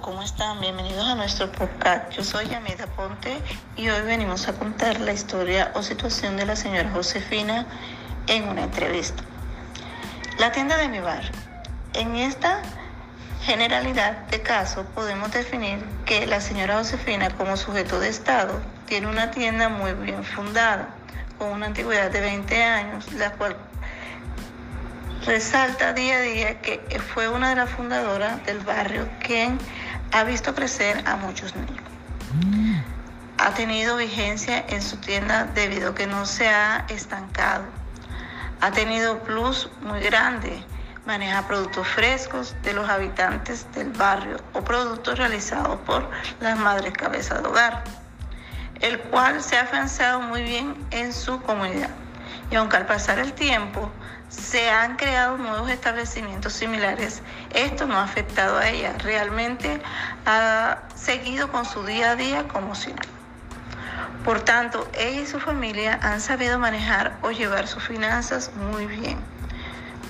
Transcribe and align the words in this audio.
¿cómo 0.00 0.22
están? 0.22 0.60
Bienvenidos 0.60 1.06
a 1.06 1.14
nuestro 1.14 1.50
podcast. 1.52 2.10
Yo 2.12 2.24
soy 2.24 2.48
Yamida 2.48 2.86
Ponte 2.86 3.38
y 3.76 3.88
hoy 3.88 4.02
venimos 4.02 4.48
a 4.48 4.52
contar 4.54 5.00
la 5.00 5.12
historia 5.12 5.70
o 5.74 5.82
situación 5.82 6.36
de 6.36 6.46
la 6.46 6.56
señora 6.56 6.90
Josefina 6.90 7.66
en 8.26 8.48
una 8.48 8.64
entrevista. 8.64 9.22
La 10.38 10.52
tienda 10.52 10.76
de 10.76 10.88
mi 10.88 11.00
bar. 11.00 11.22
En 11.94 12.16
esta 12.16 12.62
generalidad 13.42 14.12
de 14.28 14.40
caso 14.40 14.84
podemos 14.94 15.30
definir 15.32 15.84
que 16.06 16.26
la 16.26 16.40
señora 16.40 16.78
Josefina 16.78 17.30
como 17.30 17.56
sujeto 17.56 18.00
de 18.00 18.08
Estado 18.08 18.60
tiene 18.86 19.08
una 19.08 19.30
tienda 19.30 19.68
muy 19.68 19.92
bien 19.92 20.24
fundada, 20.24 20.88
con 21.38 21.48
una 21.48 21.66
antigüedad 21.66 22.10
de 22.10 22.20
20 22.20 22.62
años, 22.62 23.12
la 23.12 23.32
cual 23.32 23.56
resalta 25.26 25.92
día 25.92 26.16
a 26.16 26.20
día 26.20 26.60
que 26.60 26.80
fue 27.14 27.28
una 27.28 27.50
de 27.50 27.56
las 27.56 27.70
fundadoras 27.70 28.44
del 28.46 28.58
barrio 28.60 29.08
quien 29.20 29.58
ha 30.12 30.24
visto 30.24 30.54
crecer 30.54 31.02
a 31.06 31.16
muchos 31.16 31.54
niños. 31.56 31.82
Ha 33.38 33.54
tenido 33.54 33.96
vigencia 33.96 34.64
en 34.68 34.82
su 34.82 34.98
tienda 34.98 35.44
debido 35.54 35.90
a 35.90 35.94
que 35.94 36.06
no 36.06 36.26
se 36.26 36.48
ha 36.48 36.84
estancado. 36.88 37.64
Ha 38.60 38.70
tenido 38.70 39.18
plus 39.20 39.68
muy 39.80 40.00
grande. 40.00 40.64
Maneja 41.06 41.48
productos 41.48 41.88
frescos 41.88 42.54
de 42.62 42.74
los 42.74 42.88
habitantes 42.88 43.66
del 43.72 43.90
barrio 43.90 44.36
o 44.52 44.62
productos 44.62 45.18
realizados 45.18 45.80
por 45.80 46.08
las 46.40 46.56
madres 46.56 46.92
cabezas 46.92 47.42
de 47.42 47.48
hogar, 47.48 47.82
el 48.80 49.00
cual 49.00 49.42
se 49.42 49.56
ha 49.56 49.62
afianzado 49.62 50.20
muy 50.20 50.42
bien 50.42 50.76
en 50.92 51.12
su 51.12 51.42
comunidad. 51.42 51.90
Y 52.52 52.54
aunque 52.54 52.76
al 52.76 52.86
pasar 52.86 53.18
el 53.18 53.32
tiempo 53.32 53.90
se 54.32 54.70
han 54.70 54.96
creado 54.96 55.36
nuevos 55.36 55.70
establecimientos 55.70 56.54
similares. 56.54 57.22
Esto 57.54 57.86
no 57.86 57.96
ha 57.96 58.04
afectado 58.04 58.56
a 58.56 58.68
ella. 58.68 58.94
Realmente 58.98 59.82
ha 60.24 60.82
seguido 60.94 61.52
con 61.52 61.64
su 61.66 61.84
día 61.84 62.12
a 62.12 62.16
día 62.16 62.48
como 62.48 62.74
si 62.74 62.92
no. 62.92 63.02
Por 64.24 64.40
tanto, 64.40 64.88
ella 64.94 65.20
y 65.20 65.26
su 65.26 65.38
familia 65.38 65.98
han 66.02 66.20
sabido 66.20 66.58
manejar 66.58 67.18
o 67.22 67.30
llevar 67.30 67.66
sus 67.66 67.82
finanzas 67.82 68.52
muy 68.54 68.86
bien. 68.86 69.18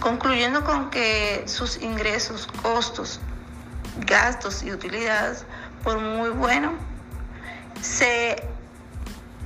Concluyendo 0.00 0.64
con 0.64 0.90
que 0.90 1.44
sus 1.46 1.82
ingresos, 1.82 2.46
costos, 2.46 3.20
gastos 4.06 4.62
y 4.62 4.72
utilidades, 4.72 5.44
por 5.82 5.98
muy 5.98 6.30
bueno, 6.30 6.72
se 7.80 8.48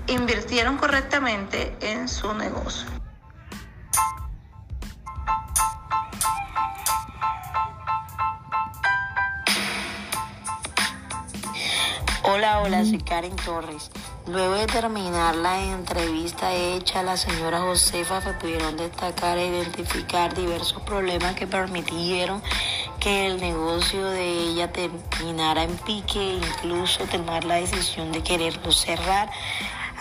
invirtieron 0.07 0.77
correctamente 0.77 1.75
en 1.81 2.09
su 2.09 2.35
negocio. 2.35 2.89
Hola, 12.29 12.61
hola, 12.61 12.85
soy 12.85 12.99
Karen 12.99 13.37
Torres. 13.37 13.89
Luego 14.27 14.55
de 14.55 14.67
terminar 14.67 15.37
la 15.37 15.63
entrevista 15.63 16.53
hecha, 16.53 17.05
la 17.05 17.17
señora 17.17 17.61
Josefa 17.61 18.21
se 18.21 18.33
pudieron 18.33 18.77
destacar 18.77 19.39
e 19.39 19.47
identificar 19.47 20.35
diversos 20.35 20.83
problemas 20.83 21.37
que 21.37 21.47
permitieron 21.47 22.43
que 22.99 23.27
el 23.27 23.41
negocio 23.41 24.05
de 24.07 24.29
ella 24.29 24.73
terminara 24.73 25.63
en 25.63 25.77
pique, 25.77 26.41
incluso 26.43 27.05
tomar 27.05 27.45
la 27.45 27.61
decisión 27.61 28.11
de 28.11 28.25
quererlo 28.25 28.73
cerrar 28.73 29.31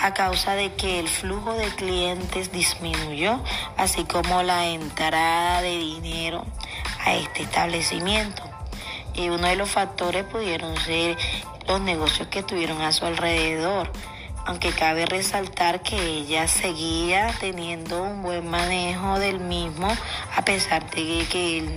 a 0.02 0.16
causa 0.16 0.56
de 0.56 0.74
que 0.74 1.00
el 1.00 1.08
flujo 1.08 1.54
de 1.54 1.68
clientes 1.76 2.52
disminuyó, 2.52 3.40
así 3.78 4.04
como 4.04 4.42
la 4.42 4.66
entrada 4.66 5.62
de 5.62 5.78
dinero 5.78 6.44
a 7.06 7.14
este 7.14 7.44
establecimiento. 7.44 8.42
Y 9.14 9.30
uno 9.30 9.48
de 9.48 9.56
los 9.56 9.70
factores 9.70 10.26
pudieron 10.26 10.76
ser 10.78 11.18
los 11.68 11.82
negocios 11.82 12.28
que 12.28 12.44
tuvieron 12.44 12.82
a 12.82 12.92
su 12.92 13.06
alrededor, 13.06 13.92
aunque 14.46 14.72
cabe 14.72 15.06
resaltar 15.06 15.82
que 15.82 15.96
ella 16.00 16.48
seguía 16.48 17.34
teniendo 17.40 18.04
un 18.04 18.22
buen 18.22 18.48
manejo 18.48 19.20
del 19.20 19.40
mismo 19.40 19.88
a 20.36 20.46
pesar 20.46 20.90
de 20.92 21.26
que 21.30 21.60
el 21.60 21.76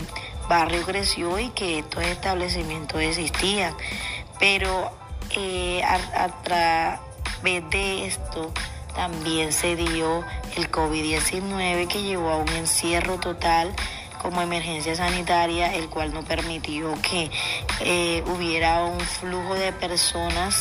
barrio 0.49 0.82
creció 0.82 1.38
y 1.38 1.49
que 1.50 1.81
estos 1.81 2.04
establecimientos 2.04 3.00
existían. 3.00 3.75
Pero 4.38 4.91
eh, 5.37 5.82
a, 5.84 6.28
través 6.43 7.70
de 7.70 8.06
esto 8.06 8.53
también 8.94 9.53
se 9.53 9.76
dio 9.76 10.25
el 10.56 10.70
COVID-19 10.70 11.87
que 11.88 12.03
llevó 12.03 12.31
a 12.31 12.37
un 12.38 12.49
encierro 12.49 13.19
total 13.19 13.75
como 14.18 14.42
emergencia 14.42 14.94
sanitaria, 14.94 15.74
el 15.74 15.88
cual 15.88 16.12
no 16.12 16.22
permitió 16.22 16.94
que 17.02 17.30
eh, 17.80 18.22
hubiera 18.26 18.84
un 18.84 19.00
flujo 19.00 19.54
de 19.54 19.72
personas 19.72 20.56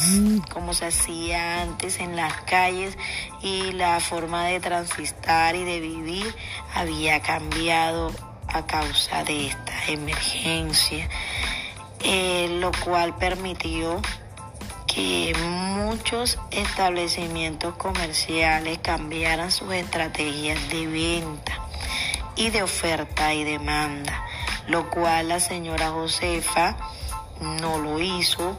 como 0.52 0.74
se 0.74 0.88
hacía 0.88 1.62
antes 1.62 2.00
en 2.00 2.16
las 2.16 2.34
calles 2.42 2.98
y 3.42 3.72
la 3.74 4.00
forma 4.00 4.46
de 4.46 4.60
transistar 4.60 5.56
y 5.56 5.64
de 5.64 5.80
vivir 5.80 6.36
había 6.74 7.22
cambiado 7.22 8.12
a 8.48 8.66
causa 8.66 9.24
de 9.24 9.48
esta 9.48 9.86
emergencia, 9.88 11.10
eh, 12.04 12.58
lo 12.60 12.72
cual 12.84 13.16
permitió 13.18 14.02
que 14.88 15.36
muchos 15.42 16.40
establecimientos 16.52 17.76
comerciales 17.76 18.80
cambiaran 18.80 19.52
sus 19.52 19.74
estrategias 19.74 20.70
de 20.70 20.88
venta 20.88 21.67
y 22.38 22.52
de 22.52 22.64
oferta 22.64 23.34
y 23.34 23.44
demanda, 23.44 24.26
lo 24.68 24.90
cual 24.90 25.30
la 25.30 25.40
señora 25.40 25.90
Josefa 25.90 26.78
no 27.42 27.80
lo 27.80 28.00
hizo, 28.00 28.58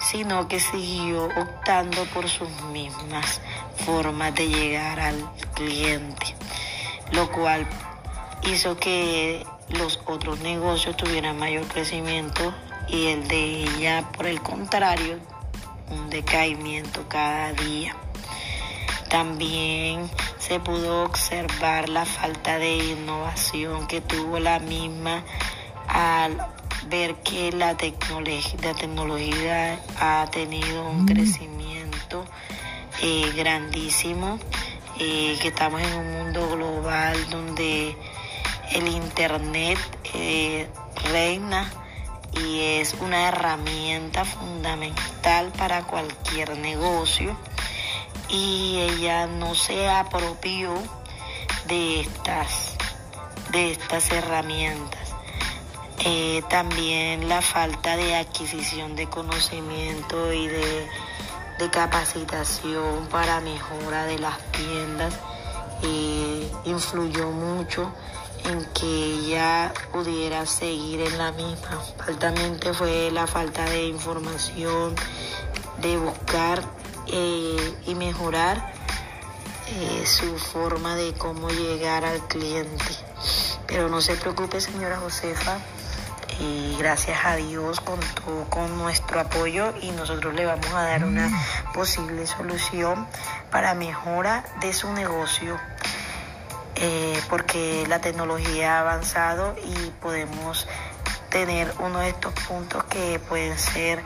sino 0.00 0.48
que 0.48 0.60
siguió 0.60 1.26
optando 1.26 2.04
por 2.06 2.28
sus 2.28 2.50
mismas 2.72 3.40
formas 3.84 4.34
de 4.34 4.48
llegar 4.48 4.98
al 5.00 5.30
cliente, 5.54 6.34
lo 7.12 7.30
cual 7.30 7.66
hizo 8.50 8.76
que 8.76 9.46
los 9.68 10.00
otros 10.06 10.40
negocios 10.40 10.96
tuvieran 10.96 11.38
mayor 11.38 11.66
crecimiento 11.66 12.52
y 12.88 13.08
el 13.08 13.28
de 13.28 13.62
ella, 13.62 14.04
por 14.16 14.26
el 14.26 14.40
contrario, 14.42 15.18
un 15.90 16.10
decaimiento 16.10 17.04
cada 17.08 17.52
día. 17.52 17.94
También 19.10 20.08
se 20.38 20.60
pudo 20.60 21.02
observar 21.02 21.88
la 21.88 22.06
falta 22.06 22.58
de 22.58 22.76
innovación 22.76 23.88
que 23.88 24.00
tuvo 24.00 24.38
la 24.38 24.60
misma 24.60 25.24
al 25.88 26.38
ver 26.88 27.16
que 27.16 27.50
la 27.50 27.76
tecnología, 27.76 28.56
la 28.62 28.74
tecnología 28.74 29.80
ha 29.98 30.28
tenido 30.30 30.88
un 30.88 31.06
crecimiento 31.06 32.24
eh, 33.02 33.32
grandísimo, 33.36 34.38
eh, 35.00 35.36
que 35.42 35.48
estamos 35.48 35.82
en 35.82 35.92
un 35.92 36.12
mundo 36.12 36.48
global 36.48 37.16
donde 37.30 37.96
el 38.70 38.86
Internet 38.86 39.78
eh, 40.14 40.68
reina 41.10 41.68
y 42.32 42.60
es 42.60 42.94
una 43.00 43.26
herramienta 43.26 44.24
fundamental 44.24 45.50
para 45.58 45.82
cualquier 45.82 46.56
negocio 46.58 47.36
y 48.30 48.78
ella 48.78 49.26
no 49.26 49.54
se 49.54 49.88
apropió 49.88 50.74
de 51.66 52.00
estas, 52.00 52.76
de 53.52 53.72
estas 53.72 54.10
herramientas. 54.10 55.00
Eh, 56.04 56.42
también 56.48 57.28
la 57.28 57.42
falta 57.42 57.96
de 57.96 58.16
adquisición 58.16 58.96
de 58.96 59.06
conocimiento 59.08 60.32
y 60.32 60.46
de, 60.46 60.88
capacitación 61.70 63.06
para 63.10 63.40
mejora 63.40 64.06
de 64.06 64.18
las 64.18 64.38
tiendas 64.50 65.12
eh, 65.82 66.50
influyó 66.64 67.30
mucho 67.32 67.92
en 68.46 68.64
que 68.72 68.86
ella 68.86 69.70
pudiera 69.92 70.46
seguir 70.46 71.02
en 71.02 71.18
la 71.18 71.32
misma. 71.32 71.82
Altamente 72.06 72.72
fue 72.72 73.10
la 73.10 73.26
falta 73.26 73.62
de 73.64 73.88
información, 73.88 74.94
de 75.82 75.98
buscar 75.98 76.62
eh, 77.12 77.74
y 77.86 77.94
mejorar 77.94 78.72
eh, 79.68 80.06
su 80.06 80.38
forma 80.38 80.96
de 80.96 81.12
cómo 81.14 81.48
llegar 81.48 82.04
al 82.04 82.20
cliente. 82.26 82.84
Pero 83.66 83.88
no 83.88 84.00
se 84.00 84.16
preocupe, 84.16 84.60
señora 84.60 84.96
Josefa. 84.98 85.58
y 86.40 86.76
gracias 86.78 87.18
a 87.24 87.36
Dios 87.36 87.80
contó 87.80 88.46
con 88.48 88.78
nuestro 88.78 89.20
apoyo 89.20 89.74
y 89.82 89.90
nosotros 89.90 90.34
le 90.34 90.46
vamos 90.46 90.72
a 90.72 90.82
dar 90.82 91.04
una 91.04 91.30
posible 91.74 92.26
solución 92.26 93.06
para 93.50 93.74
mejora 93.74 94.44
de 94.60 94.72
su 94.72 94.92
negocio. 94.92 95.58
Eh, 96.76 97.20
porque 97.28 97.84
la 97.88 98.00
tecnología 98.00 98.78
ha 98.78 98.80
avanzado 98.80 99.54
y 99.62 99.90
podemos 100.00 100.66
tener 101.28 101.72
uno 101.78 101.98
de 101.98 102.08
estos 102.08 102.32
puntos 102.48 102.84
que 102.84 103.20
pueden 103.28 103.58
ser 103.58 104.02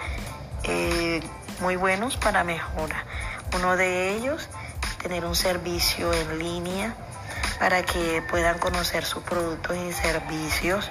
muy 1.61 1.77
buenos 1.77 2.17
para 2.17 2.45
mejora. 2.45 3.05
Uno 3.57 3.77
de 3.77 4.17
ellos, 4.17 4.49
tener 5.03 5.25
un 5.25 5.35
servicio 5.35 6.13
en 6.13 6.39
línea 6.39 6.95
para 7.59 7.83
que 7.83 8.23
puedan 8.29 8.59
conocer 8.59 9.05
sus 9.05 9.23
productos 9.23 9.77
y 9.77 9.93
servicios 9.93 10.91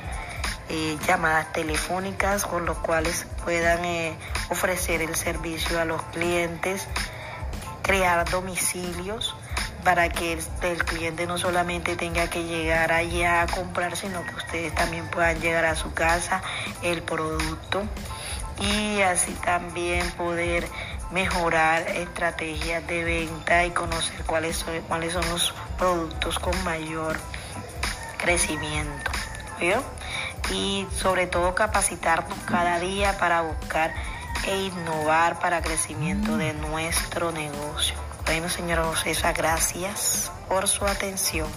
eh, 0.70 0.98
llamadas 1.08 1.52
telefónicas 1.52 2.46
con 2.46 2.66
los 2.66 2.78
cuales 2.78 3.28
puedan 3.44 3.84
eh, 3.86 4.16
ofrecer 4.50 5.02
el 5.02 5.16
servicio 5.16 5.80
a 5.80 5.86
los 5.86 6.02
clientes, 6.04 6.88
crear 7.82 8.30
domicilios 8.30 9.36
para 9.84 10.08
que 10.10 10.40
el, 10.62 10.86
cliente 10.86 11.28
no 11.28 11.38
solamente 11.38 11.98
tenga 11.98 12.30
que 12.30 12.44
llegar 12.46 12.94
allá 12.94 13.42
a 13.42 13.48
comprar, 13.48 13.98
sino 13.98 14.24
que 14.24 14.36
ustedes 14.36 14.74
también 14.74 15.06
puedan 15.08 15.40
llegar 15.42 15.66
a 15.66 15.76
su 15.76 15.94
casa 15.94 16.42
el 16.82 17.02
producto 17.02 17.84
y 18.60 19.02
así 19.02 19.34
también 19.34 20.10
poder 20.12 20.68
mejorar 21.12 21.88
estrategias 21.90 22.86
de 22.88 23.04
venta 23.04 23.66
y 23.66 23.72
conocer 23.72 24.24
cuáles 24.26 24.58
son, 24.58 24.82
cuáles 24.88 25.14
son 25.14 25.28
los 25.30 25.54
productos 25.78 26.40
con 26.40 26.64
mayor 26.64 27.18
crecimiento. 28.18 29.12
Y 30.52 30.86
sobre 30.92 31.28
todo 31.28 31.56
capacitarnos 31.56 32.38
cada 32.46 32.80
día 32.80 33.18
para 33.18 33.42
buscar 33.42 33.94
e 34.46 34.64
innovar 34.64 35.40
para 35.40 35.62
crecimiento 35.62 36.38
de 36.38 36.54
nuestro 36.54 37.32
negocio. 37.32 37.96
Bueno, 38.26 38.50
señora 38.50 38.84
José, 38.84 39.16
gracias 39.34 40.32
por 40.50 40.68
su 40.68 40.86
atención. 40.86 41.48